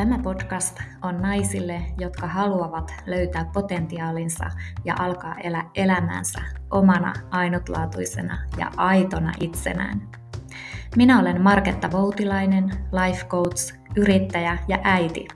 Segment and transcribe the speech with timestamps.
[0.00, 4.44] Tämä podcast on naisille, jotka haluavat löytää potentiaalinsa
[4.84, 6.38] ja alkaa elää elämänsä
[6.70, 10.08] omana ainutlaatuisena ja aitona itsenään.
[10.96, 15.28] Minä olen Marketta Voutilainen, life coach, yrittäjä ja äiti.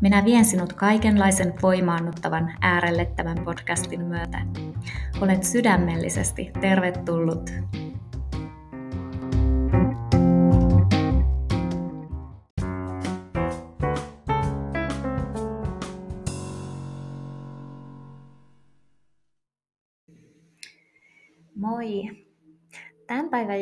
[0.00, 4.38] Minä vien sinut kaikenlaisen voimaannuttavan äärelle tämän podcastin myötä.
[5.20, 7.50] Olet sydämellisesti tervetullut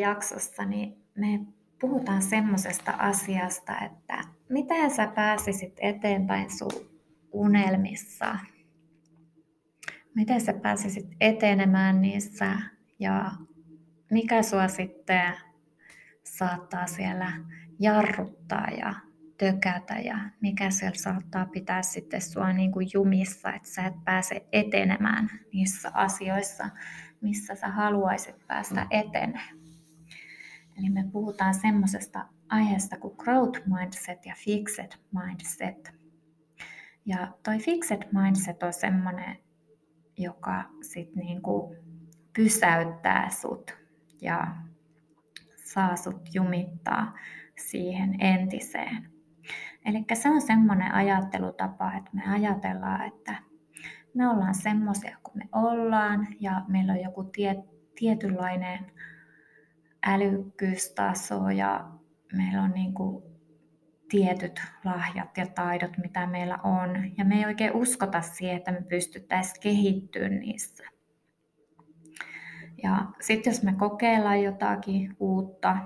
[0.00, 1.40] jaksossa niin me
[1.80, 6.72] puhutaan semmoisesta asiasta, että miten sä pääsisit eteenpäin sun
[7.32, 8.38] unelmissa.
[10.14, 12.56] Miten sä pääsisit etenemään niissä
[12.98, 13.30] ja
[14.10, 15.34] mikä sua sitten
[16.24, 17.32] saattaa siellä
[17.78, 18.94] jarruttaa ja
[19.38, 24.46] tökätä ja mikä siellä saattaa pitää sitten sua niin kuin jumissa, että sä et pääse
[24.52, 26.68] etenemään niissä asioissa,
[27.20, 29.57] missä sä haluaisit päästä etenemään.
[30.78, 35.94] Eli me puhutaan semmoisesta aiheesta kuin growth mindset ja fixed mindset.
[37.06, 39.36] Ja toi fixed mindset on semmoinen,
[40.16, 41.76] joka sit niinku
[42.36, 43.76] pysäyttää sut
[44.20, 44.56] ja
[45.64, 47.14] saa sut jumittaa
[47.58, 49.10] siihen entiseen.
[49.84, 53.34] Eli se on semmoinen ajattelutapa, että me ajatellaan, että
[54.14, 57.64] me ollaan semmoisia kuin me ollaan ja meillä on joku tie,
[57.98, 58.92] tietynlainen
[60.06, 61.88] älykkyystaso ja
[62.32, 63.22] meillä on niin kuin
[64.08, 67.10] tietyt lahjat ja taidot, mitä meillä on.
[67.18, 70.84] Ja me ei oikein uskota siihen, että me pystyttäisiin kehittymään niissä.
[72.82, 75.76] Ja sitten jos me kokeillaan jotakin uutta,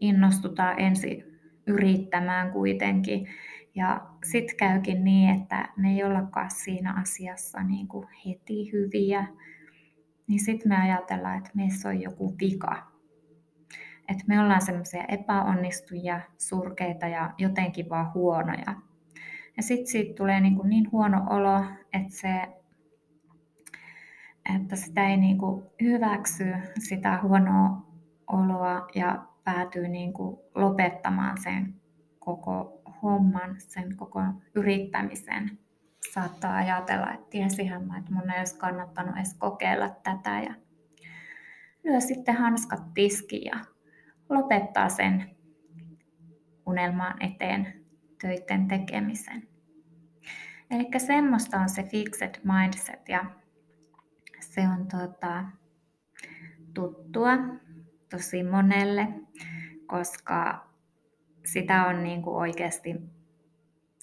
[0.00, 3.28] innostutaan ensin yrittämään kuitenkin.
[3.74, 9.26] Ja sitten käykin niin, että me ei ollakaan siinä asiassa niin kuin heti hyviä.
[10.26, 12.91] Niin sitten me ajatellaan, että meissä on joku vika.
[14.08, 18.74] Että me ollaan semmoisia epäonnistujia, surkeita ja jotenkin vaan huonoja.
[19.56, 22.48] Ja sitten siitä tulee niin, kuin niin huono olo, että, se,
[24.54, 26.44] että sitä ei niin kuin hyväksy
[26.78, 27.86] sitä huonoa
[28.26, 31.74] oloa ja päätyy niin kuin lopettamaan sen
[32.18, 34.20] koko homman, sen koko
[34.54, 35.58] yrittämisen.
[36.14, 40.54] Saattaa ajatella, että tiesihän mä, että mun ei olisi kannattanut edes kokeilla tätä ja
[41.84, 43.71] lyö sitten hanskat tiskiin ja
[44.34, 45.36] lopettaa sen
[46.66, 47.84] unelmaan eteen
[48.20, 49.48] töiden tekemisen.
[50.70, 53.24] Eli semmoista on se fixed mindset ja
[54.40, 55.44] se on tota,
[56.74, 57.30] tuttua
[58.10, 59.08] tosi monelle,
[59.86, 60.68] koska
[61.44, 62.94] sitä on niin kuin oikeasti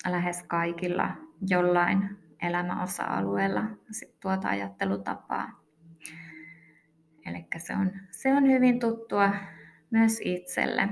[0.07, 1.11] lähes kaikilla
[1.49, 5.59] jollain elämäosa-alueella sit tuota ajattelutapaa.
[7.25, 9.33] Eli se on, se on hyvin tuttua
[9.91, 10.89] myös itselle.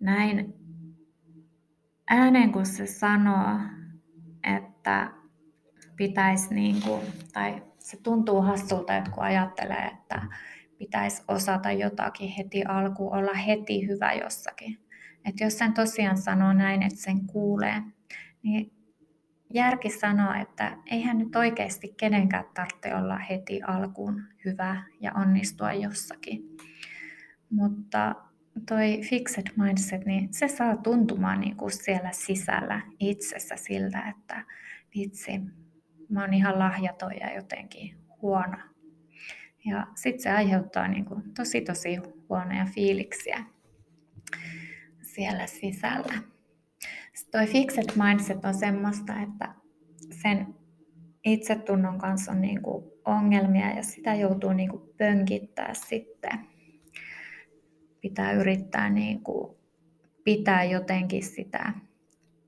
[0.00, 0.54] Näin
[2.10, 3.60] ääneen kun se sanoo,
[4.56, 5.12] että
[5.96, 7.00] pitäisi niin kuin,
[7.32, 10.22] tai se tuntuu hassulta, että kun ajattelee, että
[10.78, 14.78] pitäisi osata jotakin heti alkuun, olla heti hyvä jossakin.
[15.24, 17.82] Et jos sen tosiaan sanoo näin, että sen kuulee,
[18.42, 18.72] niin
[19.54, 26.56] järki sanoo, että eihän nyt oikeasti kenenkään tarvitse olla heti alkuun hyvä ja onnistua jossakin.
[27.50, 28.14] Mutta
[28.68, 34.44] toi fixed mindset, niin se saa tuntumaan niin kuin siellä sisällä itsessä siltä, että
[34.96, 35.40] vitsi,
[36.08, 38.56] mä oon ihan lahjaton ja jotenkin huono
[39.64, 41.96] ja sitten se aiheuttaa niin kuin tosi tosi
[42.28, 43.44] huonoja fiiliksiä
[45.02, 46.14] siellä sisällä.
[47.30, 49.54] Toi fixed mindset on semmoista, että
[50.22, 50.54] sen
[51.24, 56.38] itsetunnon kanssa on niin kuin ongelmia ja sitä joutuu niin kuin pönkittää sitten.
[58.00, 59.56] Pitää yrittää niin kuin
[60.24, 61.72] pitää jotenkin sitä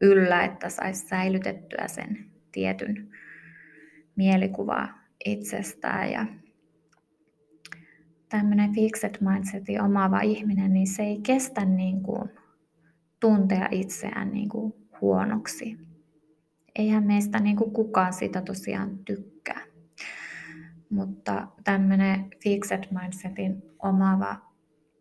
[0.01, 3.11] yllä, että saisi säilytettyä sen tietyn
[4.17, 4.89] mielikuvaa
[5.25, 6.27] itsestään ja
[8.29, 12.31] tämmöinen fixed mindsetin omaava ihminen, niin se ei kestä niin kuin
[13.23, 15.79] tuntea itseään niin kuin huonoksi.
[16.75, 19.61] Eihän meistä niin kuin kukaan sitä tosiaan tykkää.
[20.91, 24.37] Mutta tämmöinen fixed mindsetin omaava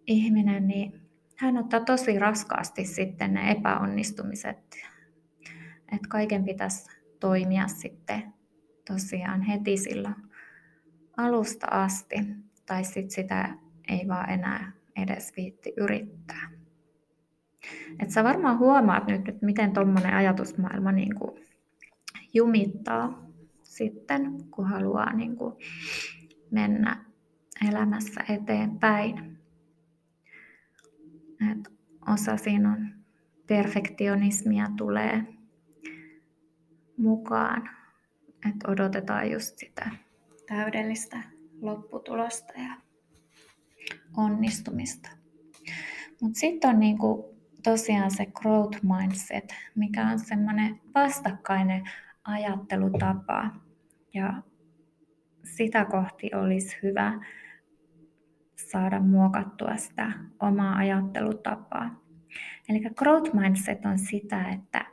[0.07, 1.01] ihminen, niin
[1.37, 4.57] hän ottaa tosi raskaasti sitten ne epäonnistumiset.
[5.91, 6.89] Että kaiken pitäisi
[7.19, 8.33] toimia sitten
[8.87, 10.15] tosiaan heti silloin
[11.17, 12.15] alusta asti
[12.65, 13.55] tai sitten sitä
[13.89, 16.60] ei vaan enää edes viitti yrittää.
[17.99, 21.45] Et sä varmaan huomaat nyt, että miten tuommoinen ajatusmaailma niin kuin
[22.33, 23.25] jumittaa
[23.63, 25.55] sitten, kun haluaa niin kuin
[26.51, 27.05] mennä
[27.69, 29.37] elämässä eteenpäin.
[31.51, 31.73] Et
[32.13, 32.87] osa siinä on
[33.47, 35.23] perfektionismia tulee
[36.97, 37.69] mukaan,
[38.49, 39.91] että odotetaan just sitä
[40.47, 41.23] täydellistä
[41.61, 42.75] lopputulosta ja
[44.17, 45.09] onnistumista.
[46.21, 51.83] Mutta sitten on niinku tosiaan se growth mindset, mikä on semmoinen vastakkainen
[52.23, 53.49] ajattelutapa.
[54.13, 54.33] Ja
[55.43, 57.19] sitä kohti olisi hyvä
[58.55, 62.01] saada muokattua sitä omaa ajattelutapaa.
[62.69, 64.85] Eli growth mindset on sitä, että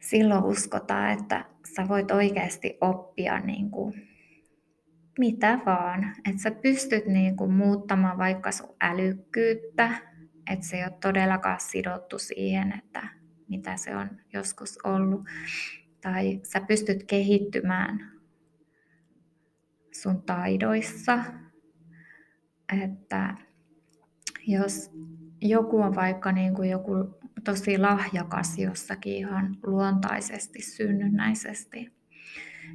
[0.00, 1.44] silloin uskotaan, että
[1.76, 4.10] sä voit oikeasti oppia niin kuin
[5.18, 6.16] mitä vaan.
[6.28, 9.90] Että sä pystyt niin kuin muuttamaan vaikka sun älykkyyttä,
[10.50, 13.08] että se ei ole todellakaan sidottu siihen, että
[13.48, 15.24] mitä se on joskus ollut.
[16.00, 18.12] Tai sä pystyt kehittymään
[19.92, 21.18] sun taidoissa.
[22.84, 23.34] Että
[24.46, 24.90] jos
[25.40, 31.92] joku on vaikka niin kuin joku tosi lahjakas jossakin ihan luontaisesti, synnynnäisesti,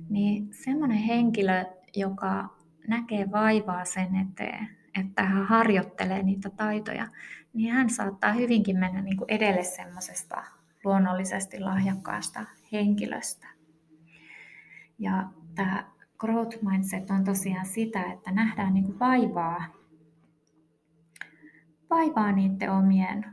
[0.10, 2.58] niin semmoinen henkilö, joka
[2.88, 4.70] näkee vaivaa sen eteen,
[5.02, 7.08] että hän harjoittelee niitä taitoja,
[7.56, 10.44] niin hän saattaa hyvinkin mennä niin kuin edelle semmoisesta
[10.84, 13.48] luonnollisesti lahjakkaasta henkilöstä.
[15.00, 19.66] Ja tämä growth mindset on tosiaan sitä, että nähdään niin kuin vaivaa,
[21.90, 23.26] vaivaa niiden omien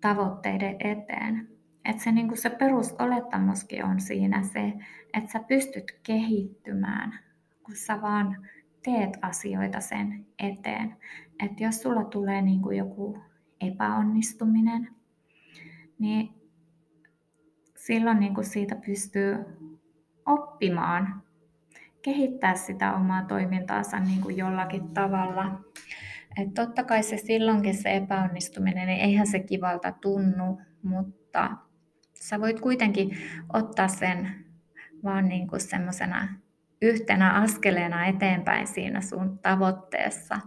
[0.00, 1.48] tavoitteiden eteen.
[1.84, 4.72] Että se, niin kuin se perusolettamuskin on siinä se,
[5.14, 7.18] että sä pystyt kehittymään,
[7.62, 8.48] kun sä vaan
[8.84, 10.96] teet asioita sen eteen.
[11.44, 13.18] Että jos sulla tulee niin kuin joku
[13.60, 14.88] epäonnistuminen,
[15.98, 16.28] niin
[17.76, 19.36] silloin niin kuin siitä pystyy
[20.26, 21.22] oppimaan,
[22.02, 25.60] kehittää sitä omaa toimintaansa niin kuin jollakin tavalla.
[26.36, 31.56] Et totta kai se silloinkin se epäonnistuminen, niin eihän se kivalta tunnu, mutta
[32.14, 33.16] sä voit kuitenkin
[33.52, 34.44] ottaa sen
[35.04, 36.28] vaan niin kuin semmoisena
[36.82, 40.40] yhtenä askeleena eteenpäin siinä sun tavoitteessa.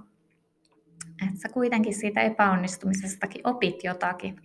[1.28, 4.42] Että sä kuitenkin siitä epäonnistumisestakin opit jotakin,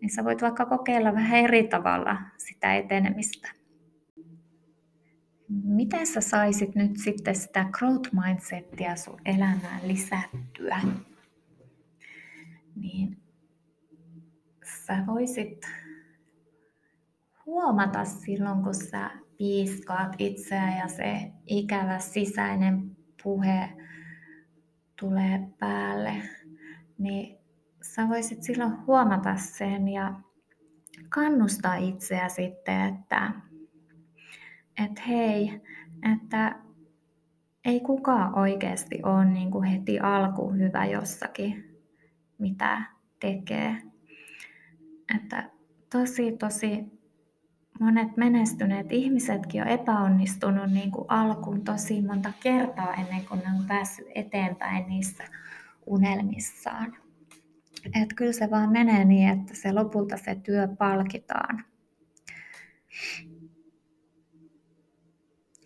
[0.00, 3.48] niin sä voit vaikka kokeilla vähän eri tavalla sitä etenemistä.
[5.64, 10.80] Miten sä saisit nyt sitten sitä growth mindsettiä sun elämään lisättyä?
[12.76, 13.22] Niin
[14.86, 15.68] sä voisit
[17.46, 19.10] huomata silloin, kun sä
[19.42, 23.68] piiskaat itseä ja se ikävä sisäinen puhe
[25.00, 26.14] tulee päälle,
[26.98, 27.38] niin
[27.82, 30.14] sä voisit silloin huomata sen ja
[31.08, 33.30] kannustaa itseä sitten, että
[34.84, 35.60] että hei,
[36.12, 36.60] että
[37.64, 41.80] ei kukaan oikeasti ole niin kuin heti alku hyvä jossakin,
[42.38, 42.82] mitä
[43.20, 43.76] tekee.
[45.16, 45.50] Että
[45.92, 47.01] tosi, tosi
[47.80, 53.66] monet menestyneet ihmisetkin on epäonnistunut niin kuin alkuun tosi monta kertaa ennen kuin ne on
[53.68, 55.24] päässyt eteenpäin niissä
[55.86, 56.96] unelmissaan.
[58.02, 61.64] Et kyllä se vaan menee niin, että se lopulta se työ palkitaan.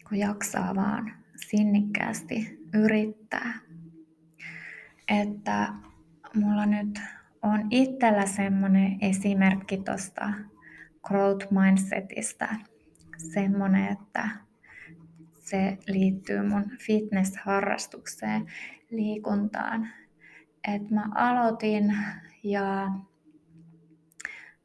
[0.09, 1.13] kun jaksaa vaan
[1.49, 3.53] sinnikkäästi yrittää.
[5.09, 5.69] Että
[6.35, 7.01] mulla nyt
[7.43, 10.33] on itsellä semmoinen esimerkki tuosta
[11.07, 12.49] growth mindsetistä.
[13.19, 14.29] Semmoinen, että
[15.39, 18.47] se liittyy mun fitness-harrastukseen,
[18.91, 19.89] liikuntaan.
[20.75, 21.97] Et mä aloitin
[22.43, 22.91] ja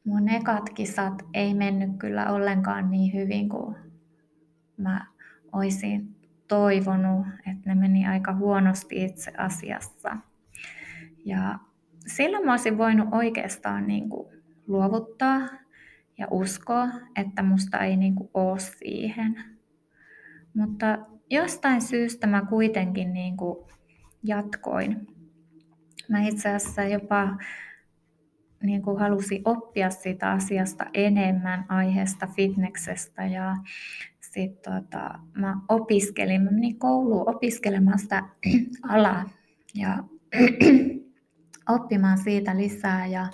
[0.04, 3.76] mun ekat kisat ei mennyt kyllä ollenkaan niin hyvin kuin
[4.78, 5.06] mä
[5.52, 6.16] olisin
[6.48, 10.18] toivonut, että ne meni aika huonosti itse asiassa.
[11.26, 11.60] Ja
[12.08, 14.28] silloin mä olisin voinut oikeastaan niin kuin
[14.68, 15.61] luovuttaa
[16.22, 19.44] ja uskoa, että musta ei niin kuin ole siihen.
[20.54, 20.98] Mutta
[21.30, 23.68] jostain syystä mä kuitenkin niin kuin
[24.24, 25.08] jatkoin.
[26.10, 27.38] Mä itse asiassa jopa
[28.64, 33.56] niin kuin halusin oppia siitä asiasta enemmän aiheesta fitneksestä ja
[34.22, 38.24] sitten tota, mä opiskelin, mä menin kouluun opiskelemaan sitä
[38.90, 39.30] alaa
[39.76, 40.04] ja
[41.76, 43.28] oppimaan siitä lisää ja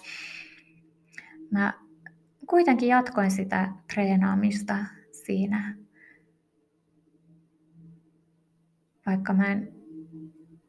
[1.52, 1.87] mä
[2.50, 4.78] kuitenkin jatkoin sitä treenaamista
[5.12, 5.76] siinä.
[9.06, 9.78] Vaikka mä en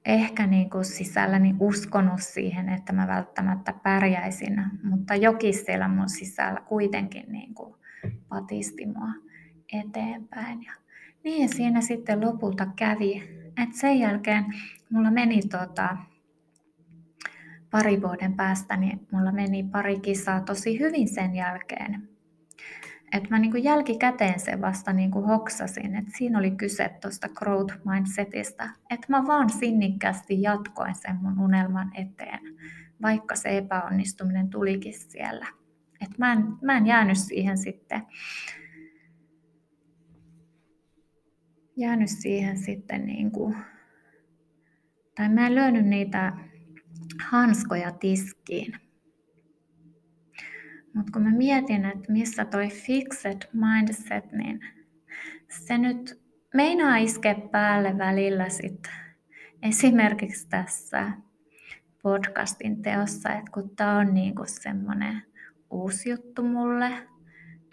[0.05, 6.61] ehkä niin kuin sisälläni uskonut siihen, että mä välttämättä pärjäisin, mutta jokin siellä mun sisällä
[6.61, 7.75] kuitenkin niin kuin
[8.29, 9.13] patisti mua
[9.73, 10.65] eteenpäin.
[10.65, 10.73] Ja
[11.25, 13.23] niin siinä sitten lopulta kävi,
[13.63, 14.45] että sen jälkeen
[14.91, 15.97] mulla meni tota,
[17.71, 22.09] pari vuoden päästä, niin mulla meni pari kisaa tosi hyvin sen jälkeen.
[23.13, 28.71] Et mä niin jälkikäteen sen vasta niin hoksasin, että siinä oli kyse tuosta growth mindsetistä.
[28.91, 32.41] Että mä vaan sinnikkäästi jatkoin sen mun unelman eteen,
[33.03, 35.47] vaikka se epäonnistuminen tulikin siellä.
[36.01, 38.03] Et mä, en, mä en jäänyt siihen sitten
[41.79, 43.57] jäänyt siihen sitten niin kuin,
[45.15, 46.33] tai mä en lyönyt niitä
[47.31, 48.73] hanskoja tiskiin.
[50.95, 54.61] Mutta kun mä mietin, että missä toi fixed mindset, niin
[55.49, 56.21] se nyt
[56.55, 58.89] meinaa iskeä päälle välillä sit
[59.63, 61.13] esimerkiksi tässä
[62.03, 65.23] podcastin teossa, että kun tää on niinku semmonen
[65.71, 66.91] uusi juttu mulle,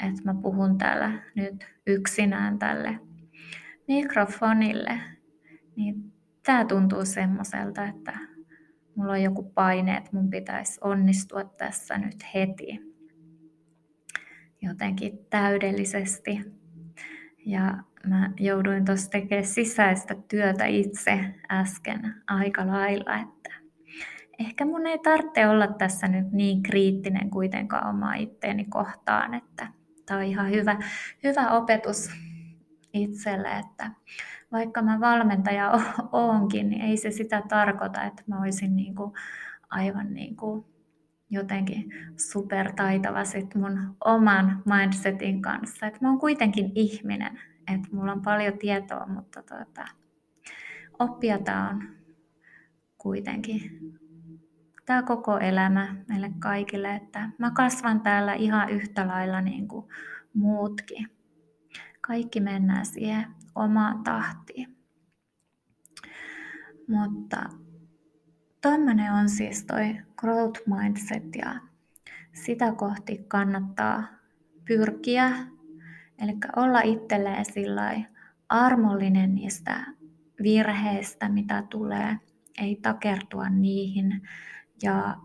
[0.04, 3.00] että mä puhun täällä nyt yksinään tälle
[3.88, 5.00] mikrofonille,
[5.75, 6.13] niin
[6.46, 8.35] tää tuntuu semmoiselta, että
[8.96, 12.96] mulla on joku paine, että mun pitäisi onnistua tässä nyt heti
[14.62, 16.42] jotenkin täydellisesti.
[17.46, 21.20] Ja mä jouduin tuossa tekemään sisäistä työtä itse
[21.52, 23.56] äsken aika lailla, että
[24.40, 29.68] ehkä mun ei tarvitse olla tässä nyt niin kriittinen kuitenkaan omaa itteeni kohtaan, että
[30.06, 30.78] tämä on ihan hyvä,
[31.24, 32.10] hyvä opetus
[32.96, 33.92] itselle, että
[34.52, 35.72] vaikka mä valmentaja
[36.12, 39.14] oonkin, niin ei se sitä tarkoita, että mä olisin niin kuin
[39.70, 40.66] aivan niin kuin
[41.30, 45.88] jotenkin supertaitava sit mun oman mindsetin kanssa.
[45.88, 47.40] Et mä oon kuitenkin ihminen,
[47.74, 49.86] että mulla on paljon tietoa, mutta tuota,
[51.00, 51.84] oppia tää on
[52.98, 53.62] kuitenkin
[54.86, 59.86] tämä koko elämä meille kaikille, että mä kasvan täällä ihan yhtä lailla niin kuin
[60.34, 61.14] muutkin.
[62.07, 64.77] Kaikki mennään siihen omaan tahtiin.
[66.88, 67.50] Mutta
[68.65, 71.55] Tämmöinen on siis toi growth mindset ja
[72.33, 74.03] sitä kohti kannattaa
[74.67, 75.31] pyrkiä.
[76.19, 78.01] Eli olla itselleen sillä
[78.50, 79.85] armollinen niistä
[80.43, 82.17] virheistä, mitä tulee,
[82.62, 84.21] ei takertua niihin
[84.83, 85.17] ja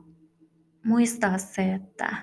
[0.84, 2.16] muistaa se, että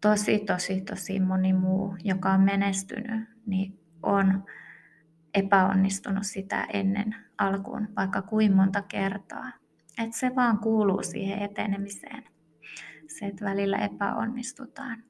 [0.00, 4.44] tosi, tosi, tosi moni muu, joka on menestynyt, niin on
[5.34, 9.52] epäonnistunut sitä ennen alkuun vaikka kuin monta kertaa.
[9.98, 12.24] Että se vaan kuuluu siihen etenemiseen.
[13.08, 15.04] Se, että välillä epäonnistutaan.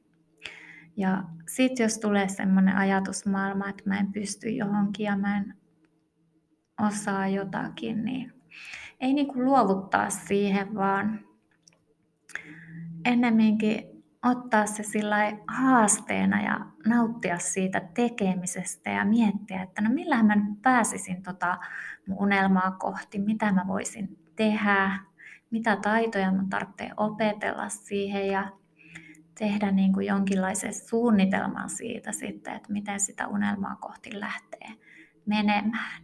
[0.96, 5.54] Ja sitten jos tulee semmoinen ajatusmaailma, että mä en pysty johonkin ja mä en
[6.86, 8.32] osaa jotakin, niin
[9.00, 11.20] ei niinku luovuttaa siihen, vaan
[13.04, 13.89] ennemminkin
[14.24, 20.62] ottaa se sillä haasteena ja nauttia siitä tekemisestä ja miettiä, että no millähän mä nyt
[20.62, 21.58] pääsisin tota
[22.06, 24.98] mun unelmaa kohti, mitä mä voisin tehdä,
[25.50, 28.52] mitä taitoja mun tarvitsee opetella siihen ja
[29.38, 34.68] tehdä niin kuin jonkinlaisen suunnitelman siitä sitten, että miten sitä unelmaa kohti lähtee
[35.26, 36.02] menemään.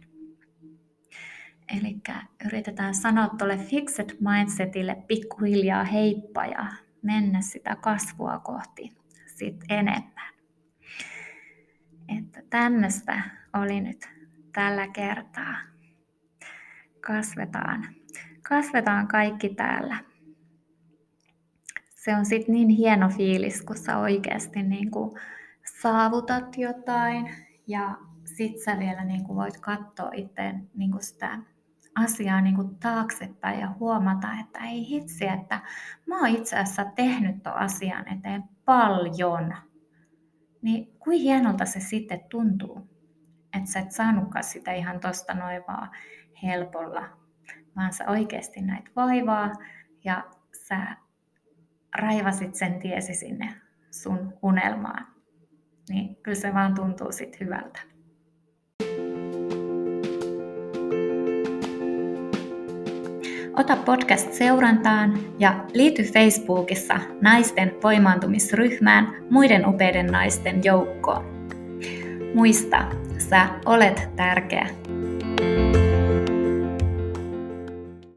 [1.77, 1.97] Eli
[2.45, 6.65] yritetään sanoa tuolle fixed mindsetille pikkuhiljaa heippa ja
[7.07, 10.33] mennä sitä kasvua kohti sit enemmän.
[12.17, 13.21] Että tämmöistä
[13.53, 14.09] oli nyt
[14.53, 15.57] tällä kertaa.
[17.01, 17.97] Kasvetaan
[18.49, 19.97] kasvetaan kaikki täällä.
[21.95, 25.19] Se on sitten niin hieno fiilis, kun sä oikeasti niin kuin
[25.81, 27.29] saavutat jotain
[27.67, 31.39] ja sit sä vielä niin kuin voit katsoa itse niin kuin sitä
[31.97, 35.59] asiaa niin kuin taaksepäin ja huomata, että ei hitsi, että
[36.05, 39.55] mä oon itse asiassa tehnyt tuon asian eteen paljon.
[40.61, 42.89] Niin kuin hienolta se sitten tuntuu,
[43.57, 45.89] että sä et saanutkaan sitä ihan tosta noin vaan
[46.43, 47.17] helpolla
[47.77, 49.51] vaan sä oikeasti näit vaivaa
[50.03, 50.23] ja
[50.67, 50.97] sä
[51.95, 53.53] raivasit sen tiesi sinne
[53.91, 55.07] sun unelmaan.
[55.89, 57.96] Niin kyllä se vaan tuntuu sit hyvältä.
[63.57, 71.25] Ota podcast seurantaan ja liity Facebookissa naisten voimaantumisryhmään muiden upeiden naisten joukkoon.
[72.33, 72.85] Muista,
[73.17, 74.67] sä olet tärkeä.